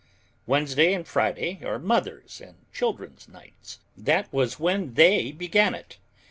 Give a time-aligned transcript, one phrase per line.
[0.47, 3.77] Wednesday and Friday are mothers' and children's nights.
[3.95, 5.99] That was when they began it.